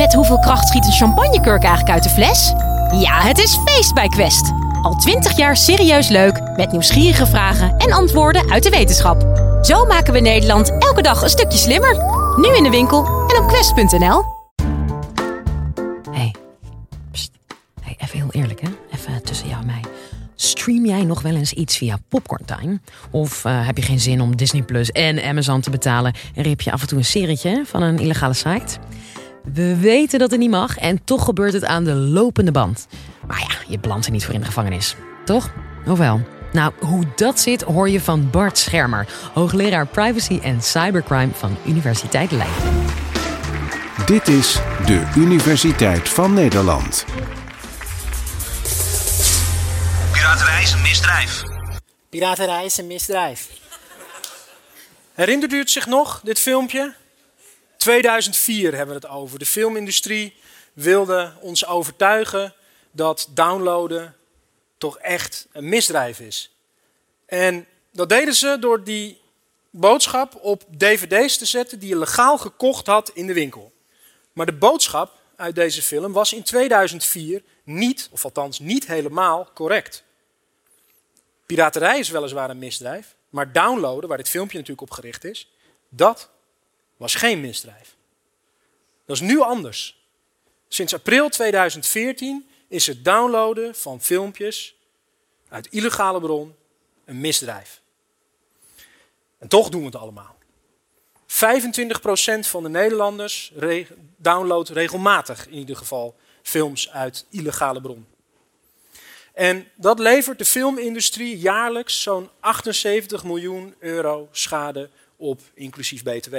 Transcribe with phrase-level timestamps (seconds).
[0.00, 2.52] Met hoeveel kracht schiet een champagnekurk eigenlijk uit de fles?
[3.00, 4.52] Ja, het is feest bij Quest.
[4.82, 9.22] Al twintig jaar serieus leuk, met nieuwsgierige vragen en antwoorden uit de wetenschap.
[9.62, 11.96] Zo maken we Nederland elke dag een stukje slimmer.
[12.36, 14.24] Nu in de winkel en op quest.nl.
[16.10, 16.34] Hey,
[17.82, 19.80] hey, even heel eerlijk hè, even tussen jou en mij.
[20.34, 22.80] Stream jij nog wel eens iets via Popcorn Time?
[23.10, 26.60] Of eh, heb je geen zin om Disney Plus en Amazon te betalen en rip
[26.60, 28.78] je af en toe een serietje van een illegale site?
[29.44, 32.86] We weten dat het niet mag en toch gebeurt het aan de lopende band.
[33.26, 35.52] Maar ja, je belandt er niet voor in de gevangenis, toch?
[35.86, 36.20] Of wel?
[36.52, 42.30] Nou, hoe dat zit hoor je van Bart Schermer, hoogleraar privacy en cybercrime van Universiteit
[42.30, 42.84] Leiden.
[44.06, 47.04] Dit is de Universiteit van Nederland.
[50.12, 51.42] Piraterij is een misdrijf.
[52.08, 53.48] Piraterij is een misdrijf.
[55.14, 56.94] Herinnert u het zich nog, dit filmpje?
[57.80, 59.38] 2004 hebben we het over.
[59.38, 60.34] De filmindustrie
[60.72, 62.54] wilde ons overtuigen
[62.90, 64.16] dat downloaden
[64.78, 66.54] toch echt een misdrijf is.
[67.26, 69.20] En dat deden ze door die
[69.70, 73.72] boodschap op dvd's te zetten die je legaal gekocht had in de winkel.
[74.32, 80.04] Maar de boodschap uit deze film was in 2004 niet, of althans niet helemaal correct.
[81.46, 85.50] Piraterij is weliswaar een misdrijf, maar downloaden, waar dit filmpje natuurlijk op gericht is,
[85.88, 86.30] dat
[87.00, 87.96] was geen misdrijf.
[89.04, 90.04] Dat is nu anders.
[90.68, 94.74] Sinds april 2014 is het downloaden van filmpjes
[95.48, 96.54] uit illegale bron
[97.04, 97.80] een misdrijf.
[99.38, 100.36] En toch doen we het allemaal.
[101.26, 101.26] 25%
[102.40, 103.52] van de Nederlanders
[104.16, 108.06] downloadt regelmatig in ieder geval films uit illegale bron.
[109.32, 116.36] En dat levert de filmindustrie jaarlijks zo'n 78 miljoen euro schade op, inclusief BTW.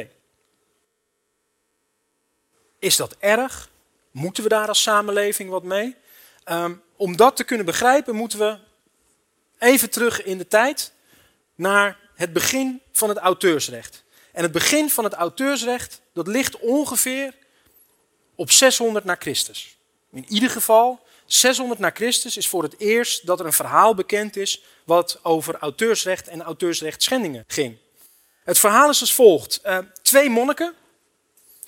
[2.82, 3.70] Is dat erg?
[4.12, 5.96] Moeten we daar als samenleving wat mee?
[6.46, 8.58] Um, om dat te kunnen begrijpen moeten we
[9.60, 10.94] even terug in de tijd
[11.56, 14.04] naar het begin van het auteursrecht.
[14.32, 17.34] En het begin van het auteursrecht dat ligt ongeveer
[18.36, 19.78] op 600 na Christus.
[20.12, 24.36] In ieder geval 600 na Christus is voor het eerst dat er een verhaal bekend
[24.36, 27.78] is wat over auteursrecht en auteursrechtschendingen ging.
[28.44, 29.60] Het verhaal is als volgt.
[29.66, 30.74] Uh, twee monniken,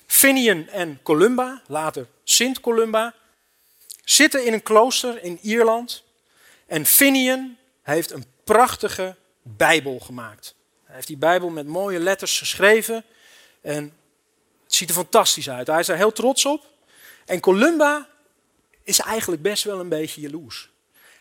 [0.06, 3.14] Finian en Columba, later Sint Columba,
[4.04, 6.02] zitten in een klooster in Ierland.
[6.66, 10.54] En Finian heeft een prachtige Bijbel gemaakt.
[10.84, 13.04] Hij heeft die Bijbel met mooie letters geschreven.
[13.60, 13.92] En
[14.64, 15.66] het ziet er fantastisch uit.
[15.66, 16.66] Hij is er heel trots op.
[17.24, 18.08] En Columba
[18.82, 20.70] is eigenlijk best wel een beetje jaloers.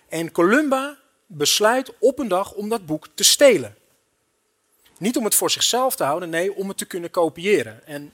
[0.09, 3.75] En Columba besluit op een dag om dat boek te stelen.
[4.97, 7.85] Niet om het voor zichzelf te houden, nee, om het te kunnen kopiëren.
[7.85, 8.11] En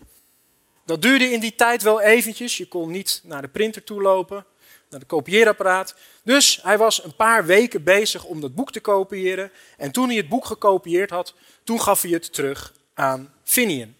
[0.90, 2.58] dat duurde in die tijd wel eventjes.
[2.58, 4.46] Je kon niet naar de printer toe lopen,
[4.90, 5.96] naar de kopieerapparaat.
[6.24, 9.52] Dus hij was een paar weken bezig om dat boek te kopiëren.
[9.78, 11.34] En toen hij het boek gekopieerd had,
[11.64, 13.96] toen gaf hij het terug aan Finian.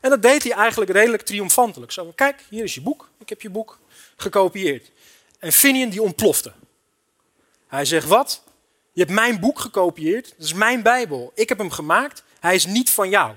[0.00, 1.92] En dat deed hij eigenlijk redelijk triomfantelijk.
[1.92, 3.08] Zo, kijk, hier is je boek.
[3.18, 3.78] Ik heb je boek
[4.16, 4.90] gekopieerd.
[5.38, 6.52] En Finian die ontplofte.
[7.66, 8.42] Hij zegt, wat?
[8.92, 10.34] Je hebt mijn boek gekopieerd.
[10.36, 11.32] Dat is mijn Bijbel.
[11.34, 12.22] Ik heb hem gemaakt.
[12.40, 13.28] Hij is niet van jou.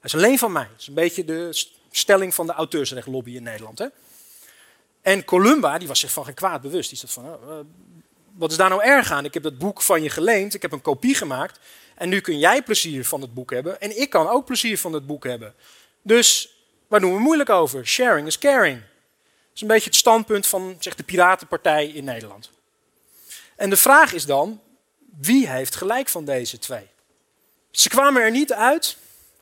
[0.00, 0.68] Hij is alleen van mij.
[0.70, 1.52] Dat is een beetje de
[1.90, 3.78] stelling van de auteursrechtlobby in Nederland.
[3.78, 3.86] Hè?
[5.02, 6.88] En Columba, die was zich van geen kwaad bewust.
[6.88, 7.58] Die zat van, oh,
[8.34, 9.24] wat is daar nou erg aan?
[9.24, 10.54] Ik heb dat boek van je geleend.
[10.54, 11.58] Ik heb een kopie gemaakt.
[11.94, 13.80] En nu kun jij plezier van het boek hebben.
[13.80, 15.54] En ik kan ook plezier van het boek hebben.
[16.02, 16.56] Dus
[16.88, 17.86] waar doen we moeilijk over?
[17.86, 18.76] Sharing is caring.
[18.78, 22.50] Dat is een beetje het standpunt van zeg, de Piratenpartij in Nederland.
[23.56, 24.60] En de vraag is dan,
[25.20, 26.88] wie heeft gelijk van deze twee?
[27.70, 28.96] Ze kwamen er niet uit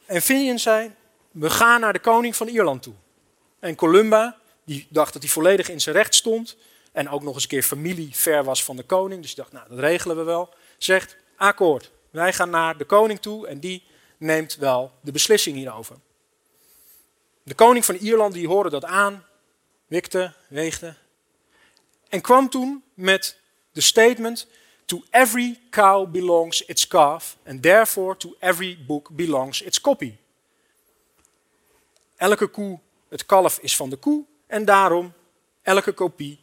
[0.07, 0.91] en Finian zei,
[1.39, 2.95] we gaan naar de koning van Ierland toe.
[3.59, 6.57] En Columba, die dacht dat hij volledig in zijn recht stond
[6.93, 9.53] en ook nog eens een keer familie ver was van de koning, dus die dacht,
[9.53, 13.83] nou dat regelen we wel, zegt, akkoord, wij gaan naar de koning toe en die
[14.19, 15.97] neemt wel de beslissing hierover.
[17.43, 19.25] De koning van Ierland die hoorde dat aan,
[19.87, 20.95] wikte, weegde
[22.09, 23.39] en kwam toen met
[23.73, 24.47] de statement:
[24.85, 30.17] To every cow belongs its calf, and therefore to every book belongs its copy.
[32.17, 32.79] Elke koe,
[33.09, 35.13] het kalf is van de koe, en daarom
[35.63, 36.39] elke kopie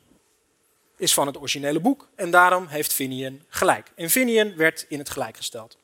[0.98, 2.08] is van het originele boek.
[2.16, 3.92] En daarom heeft Finian gelijk.
[3.96, 5.78] En Finian werd in het gelijk gesteld.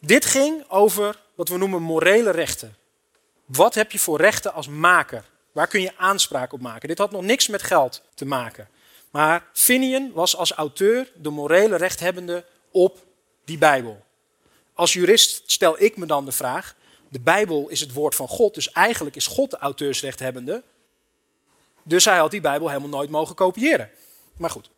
[0.00, 2.76] Dit ging over wat we noemen morele rechten.
[3.44, 5.24] Wat heb je voor rechten als maker?
[5.52, 6.88] Waar kun je aanspraak op maken?
[6.88, 8.68] Dit had nog niks met geld te maken.
[9.10, 13.04] Maar Finian was als auteur de morele rechthebbende op
[13.44, 14.04] die Bijbel.
[14.74, 16.76] Als jurist stel ik me dan de vraag:
[17.08, 20.62] de Bijbel is het woord van God, dus eigenlijk is God de auteursrechthebbende.
[21.82, 23.90] Dus hij had die Bijbel helemaal nooit mogen kopiëren.
[24.36, 24.70] Maar goed.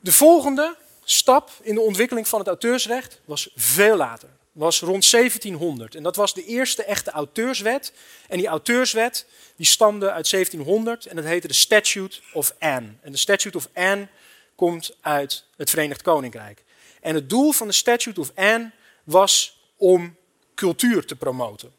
[0.00, 4.28] De volgende stap in de ontwikkeling van het auteursrecht was veel later.
[4.52, 5.94] Was rond 1700.
[5.94, 7.92] En dat was de eerste echte auteurswet.
[8.28, 9.26] En die auteurswet
[9.56, 12.88] die stamde uit 1700 en dat heette de Statute of Anne.
[13.00, 14.08] En de Statute of Anne
[14.54, 16.64] komt uit het Verenigd Koninkrijk.
[17.00, 18.70] En het doel van de Statute of Anne
[19.04, 20.16] was om
[20.58, 21.72] cultuur te promoten.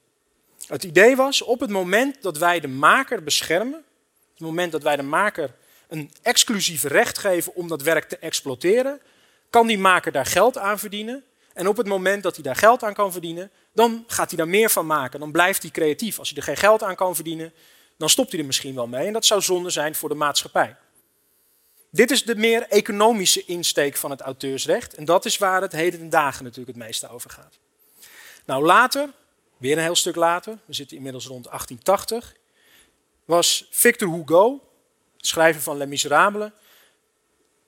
[0.68, 3.84] Het idee was, op het moment dat wij de maker beschermen,
[4.31, 5.56] het moment dat wij de maker
[5.88, 9.02] een exclusief recht geven om dat werk te exploiteren,
[9.50, 11.24] kan die maker daar geld aan verdienen.
[11.54, 14.48] En op het moment dat hij daar geld aan kan verdienen, dan gaat hij daar
[14.48, 15.20] meer van maken.
[15.20, 16.20] Dan blijft hij creatief.
[16.20, 17.54] Als hij er geen geld aan kan verdienen,
[17.98, 19.08] dan stopt hij er misschien wel mee.
[19.08, 20.75] En dat zou zonde zijn voor de maatschappij.
[21.92, 24.94] Dit is de meer economische insteek van het auteursrecht.
[24.94, 27.60] En dat is waar het heden ten dagen natuurlijk het meeste over gaat.
[28.50, 29.10] Nou, later,
[29.57, 32.36] weer een heel stuk later, we zitten inmiddels rond 1880,
[33.25, 34.62] was Victor Hugo,
[35.18, 36.51] schrijver van Les Miserables,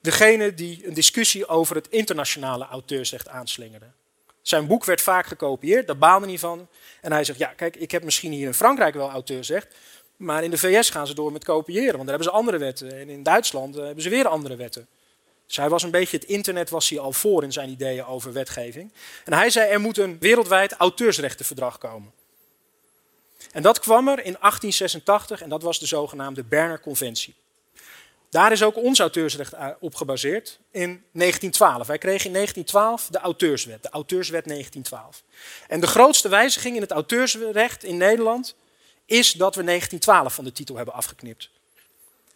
[0.00, 3.86] degene die een discussie over het internationale auteursrecht aanslingerde.
[4.40, 6.68] Zijn boek werd vaak gekopieerd, daar baalde hij van.
[7.00, 9.74] En hij zegt, ja kijk, ik heb misschien hier in Frankrijk wel auteursrecht,
[10.16, 12.98] maar in de VS gaan ze door met kopiëren, want daar hebben ze andere wetten.
[12.98, 14.88] En in Duitsland eh, hebben ze weer andere wetten.
[15.46, 18.32] Dus hij was een beetje, het internet was hij al voor in zijn ideeën over
[18.32, 18.92] wetgeving.
[19.24, 22.12] En hij zei, er moet een wereldwijd auteursrechtenverdrag komen.
[23.52, 27.34] En dat kwam er in 1886 en dat was de zogenaamde Berner Conventie.
[28.32, 31.86] Daar is ook ons auteursrecht op gebaseerd in 1912.
[31.86, 35.22] Wij kregen in 1912 de auteurswet, de auteurswet 1912.
[35.68, 38.54] En de grootste wijziging in het auteursrecht in Nederland
[39.06, 41.50] is dat we 1912 van de titel hebben afgeknipt.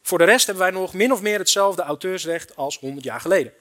[0.06, 3.53] Voor de rest hebben wij nog min of meer hetzelfde auteursrecht als 100 jaar geleden.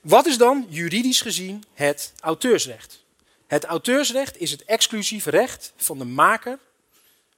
[0.00, 3.04] Wat is dan juridisch gezien het auteursrecht?
[3.46, 6.58] Het auteursrecht is het exclusieve recht van de maker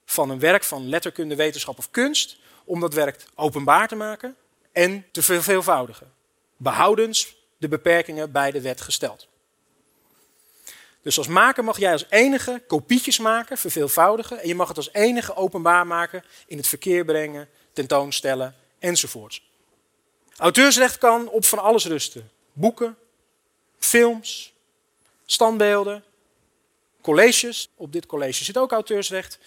[0.04, 4.36] van een werk van letterkunde, wetenschap of kunst om dat werk openbaar te maken
[4.72, 6.12] en te verveelvoudigen,
[6.56, 9.28] behoudens de beperkingen bij de wet gesteld.
[11.02, 14.92] Dus als maker mag jij als enige kopietjes maken, verveelvoudigen, en je mag het als
[14.92, 17.48] enige openbaar maken, in het verkeer brengen,
[17.86, 19.42] tentoonstellen enzovoorts.
[20.36, 22.30] Auteursrecht kan op van alles rusten.
[22.52, 22.96] Boeken,
[23.78, 24.52] films,
[25.26, 26.04] standbeelden,
[27.00, 27.68] colleges.
[27.74, 29.38] Op dit college zit ook auteursrecht.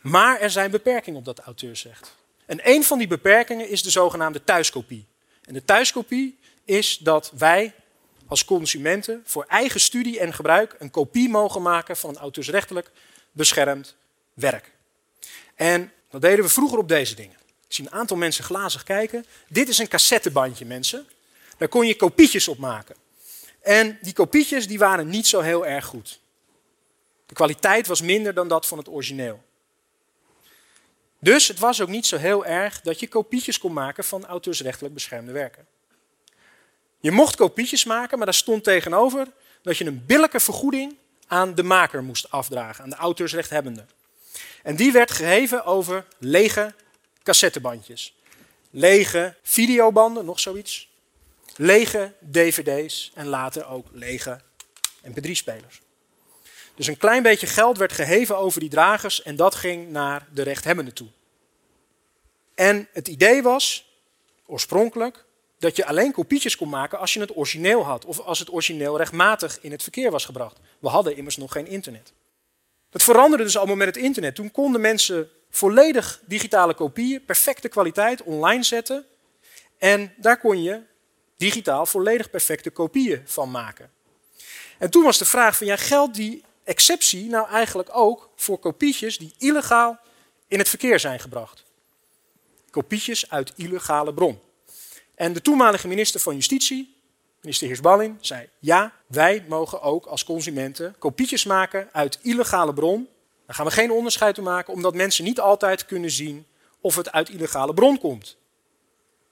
[0.00, 2.16] Maar er zijn beperkingen op dat auteursrecht.
[2.46, 5.06] En een van die beperkingen is de zogenaamde thuiskopie.
[5.44, 7.74] En de thuiskopie is dat wij
[8.26, 12.90] als consumenten voor eigen studie en gebruik een kopie mogen maken van auteursrechtelijk
[13.32, 13.96] beschermd
[14.34, 14.72] werk.
[15.54, 17.44] En dat deden we vroeger op deze dingen.
[17.68, 19.26] Ik zie een aantal mensen glazig kijken.
[19.48, 21.06] Dit is een cassettebandje, mensen.
[21.58, 22.96] Daar kon je kopietjes op maken.
[23.60, 26.20] En die kopietjes die waren niet zo heel erg goed.
[27.26, 29.44] De kwaliteit was minder dan dat van het origineel.
[31.18, 34.94] Dus het was ook niet zo heel erg dat je kopietjes kon maken van auteursrechtelijk
[34.94, 35.66] beschermde werken.
[37.00, 39.26] Je mocht kopietjes maken, maar daar stond tegenover
[39.62, 40.96] dat je een billijke vergoeding
[41.26, 43.84] aan de maker moest afdragen, aan de auteursrechthebbende.
[44.62, 46.74] En die werd geheven over lege
[47.26, 48.14] cassettebandjes,
[48.70, 50.88] lege videobanden, nog zoiets,
[51.56, 54.40] lege dvd's en later ook lege
[55.04, 55.80] mp3-spelers.
[56.74, 60.42] Dus een klein beetje geld werd geheven over die dragers en dat ging naar de
[60.42, 61.08] rechthebbende toe.
[62.54, 63.86] En het idee was,
[64.46, 65.24] oorspronkelijk,
[65.58, 68.04] dat je alleen kopietjes kon maken als je het origineel had.
[68.04, 70.58] Of als het origineel rechtmatig in het verkeer was gebracht.
[70.78, 72.12] We hadden immers nog geen internet.
[72.90, 74.34] Dat veranderde dus allemaal met het internet.
[74.34, 79.04] Toen konden mensen volledig digitale kopieën, perfecte kwaliteit, online zetten.
[79.78, 80.82] En daar kon je
[81.36, 83.90] digitaal volledig perfecte kopieën van maken.
[84.78, 89.18] En toen was de vraag van, ja, geldt die exceptie nou eigenlijk ook voor kopietjes
[89.18, 89.98] die illegaal
[90.48, 91.64] in het verkeer zijn gebracht?
[92.70, 94.40] Kopietjes uit illegale bron.
[95.14, 96.96] En de toenmalige minister van Justitie,
[97.40, 103.08] minister Heersballing, zei: Ja, wij mogen ook als consumenten kopietjes maken uit illegale bron.
[103.46, 106.46] Daar gaan we geen onderscheid in maken, omdat mensen niet altijd kunnen zien
[106.80, 108.36] of het uit illegale bron komt.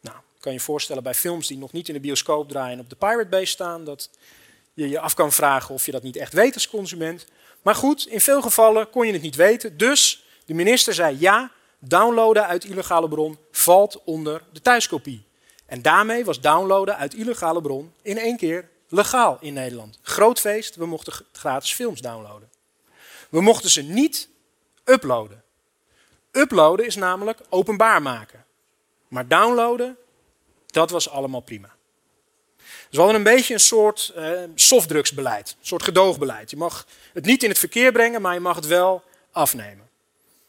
[0.01, 2.97] Nou, kan je voorstellen bij films die nog niet in de bioscoop draaien op de
[2.97, 4.11] Pirate Bay staan, dat
[4.75, 7.27] je je af kan vragen of je dat niet echt weet als consument.
[7.63, 9.77] Maar goed, in veel gevallen kon je het niet weten.
[9.77, 15.25] Dus de minister zei ja, downloaden uit illegale bron valt onder de thuiskopie.
[15.67, 19.99] En daarmee was downloaden uit illegale bron in één keer legaal in Nederland.
[20.03, 22.54] Groot feest, we mochten gratis films downloaden.
[23.35, 24.29] We mochten ze niet
[24.85, 25.43] uploaden.
[26.33, 28.45] Uploaden is namelijk openbaar maken.
[29.09, 29.97] Maar downloaden,
[30.67, 31.75] dat was allemaal prima.
[32.91, 36.51] we hadden een beetje een soort uh, softdrugsbeleid, een soort gedoogbeleid.
[36.51, 39.89] Je mag het niet in het verkeer brengen, maar je mag het wel afnemen.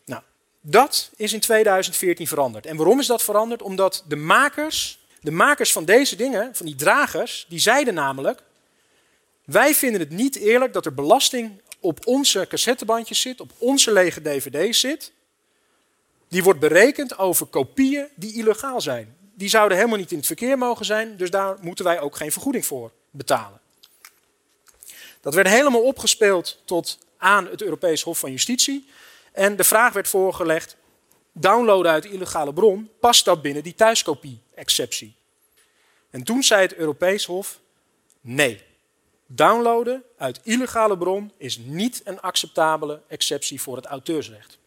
[0.06, 0.22] Nou,
[0.62, 2.66] dat is in 2014 veranderd.
[2.66, 3.62] En waarom is dat veranderd?
[3.62, 8.42] Omdat de makers, de makers van deze dingen, van die dragers, die zeiden namelijk:
[9.46, 14.22] wij vinden het niet eerlijk dat er belasting op onze cassettebandjes zit, op onze lege
[14.22, 15.12] dvd's zit.
[16.28, 19.16] Die wordt berekend over kopieën die illegaal zijn.
[19.34, 22.32] Die zouden helemaal niet in het verkeer mogen zijn, dus daar moeten wij ook geen
[22.32, 23.60] vergoeding voor betalen.
[25.22, 28.90] Dat werd helemaal opgespeeld tot aan het Europees Hof van Justitie.
[29.32, 30.76] En de vraag werd voorgelegd:
[31.32, 35.16] downloaden uit illegale bron, past dat binnen die thuiskopie-exceptie?
[36.10, 37.60] En toen zei het Europees Hof:
[38.22, 38.65] nee.
[39.28, 44.58] Downloaden uit illegale bron is niet een acceptabele exceptie voor het auteursrecht.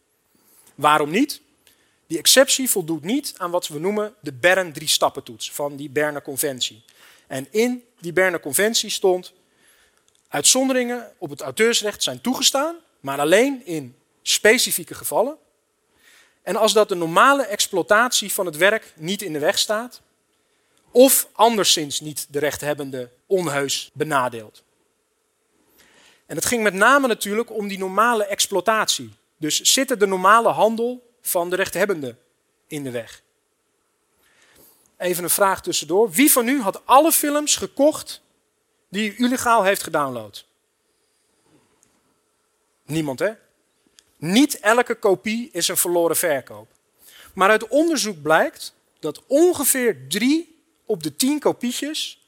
[0.75, 1.41] Waarom niet?
[2.07, 6.83] Die exceptie voldoet niet aan wat we noemen de Bern drie-stappentoets van die Berner Conventie.
[7.27, 9.33] En in die Berner Conventie stond
[10.27, 15.37] uitzonderingen op het auteursrecht zijn toegestaan, maar alleen in specifieke gevallen.
[16.41, 20.01] En als dat de normale exploitatie van het werk niet in de weg staat,
[20.91, 24.63] of anderszins niet de rechthebbende onheus benadeelt.
[26.25, 29.13] En het ging met name natuurlijk om die normale exploitatie.
[29.37, 32.15] Dus zit de normale handel van de rechthebbende
[32.67, 33.21] in de weg?
[34.97, 36.11] Even een vraag tussendoor.
[36.11, 38.21] Wie van u had alle films gekocht
[38.89, 40.45] die u illegaal heeft gedownload?
[42.85, 43.31] Niemand, hè?
[44.17, 46.71] Niet elke kopie is een verloren verkoop.
[47.33, 50.58] Maar uit onderzoek blijkt dat ongeveer drie
[50.89, 52.25] op de tien kopietjes,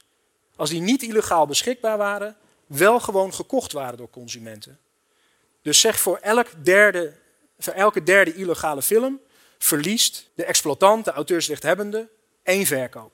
[0.55, 4.79] als die niet illegaal beschikbaar waren, wel gewoon gekocht waren door consumenten.
[5.61, 7.13] Dus zeg voor, elk derde,
[7.59, 9.19] voor elke derde illegale film
[9.57, 12.09] verliest de exploitant, de auteursrechthebbende,
[12.43, 13.13] één verkoop.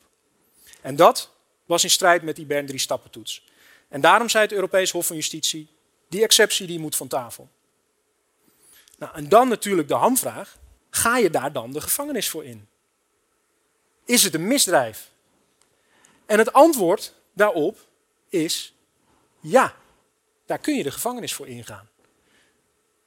[0.82, 1.32] En dat
[1.66, 3.48] was in strijd met die Bern drie stappentoets.
[3.88, 5.70] En daarom zei het Europees Hof van Justitie,
[6.10, 7.50] die exceptie die moet van tafel.
[8.98, 10.58] Nou, en dan natuurlijk de hamvraag,
[10.90, 12.68] ga je daar dan de gevangenis voor in?
[14.06, 15.16] Is het een misdrijf?
[16.28, 17.78] En het antwoord daarop
[18.30, 18.74] is
[19.40, 19.76] ja,
[20.46, 21.90] daar kun je de gevangenis voor ingaan.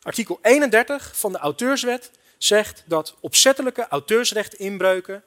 [0.02, 5.24] Artikel 31 van de auteurswet zegt dat opzettelijke auteursrechtinbreuken,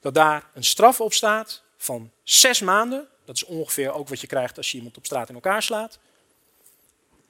[0.00, 4.26] dat daar een straf op staat van zes maanden, dat is ongeveer ook wat je
[4.26, 5.98] krijgt als je iemand op straat in elkaar slaat,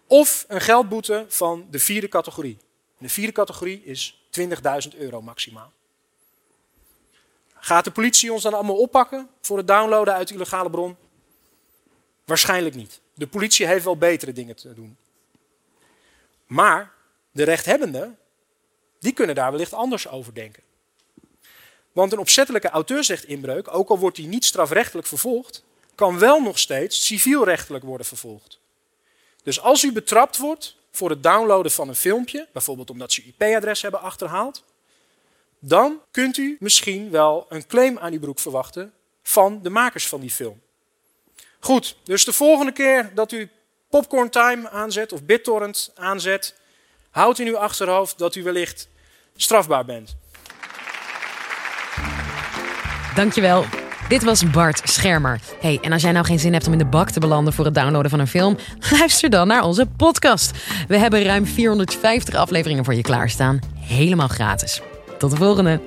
[0.07, 2.59] of een geldboete van de vierde categorie.
[2.99, 5.73] de vierde categorie is 20.000 euro maximaal.
[7.67, 10.97] Gaat de politie ons dan allemaal oppakken voor het downloaden uit illegale bron?
[12.25, 13.01] Waarschijnlijk niet.
[13.15, 14.97] De politie heeft wel betere dingen te doen.
[16.47, 16.93] Maar
[17.31, 18.19] de rechthebbenden,
[19.01, 20.63] die kunnen daar wellicht anders over denken.
[21.93, 27.07] Want een opzettelijke auteursrechtinbreuk, ook al wordt die niet strafrechtelijk vervolgd, kan wel nog steeds
[27.07, 28.59] civielrechtelijk worden vervolgd.
[29.43, 33.33] Dus als u betrapt wordt voor het downloaden van een filmpje, bijvoorbeeld omdat ze uw
[33.39, 34.65] IP-adres hebben achterhaald,
[35.61, 40.21] dan kunt u misschien wel een claim aan uw broek verwachten van de makers van
[40.21, 40.61] die film.
[41.61, 43.51] Goed, dus de volgende keer dat u
[43.91, 46.55] Popcorn Time aanzet of BitTorrent aanzet,
[47.11, 48.89] houdt in uw achterhoofd dat u wellicht
[49.37, 50.17] strafbaar bent.
[53.15, 53.65] Dankjewel.
[54.09, 55.41] Dit was Bart Schermer.
[55.61, 57.65] Hey, en als jij nou geen zin hebt om in de bak te belanden voor
[57.65, 58.57] het downloaden van een film,
[58.99, 60.51] luister dan naar onze podcast.
[60.89, 64.81] We hebben ruim 450 afleveringen voor je klaarstaan, helemaal gratis.
[65.19, 65.81] Tot de volgende.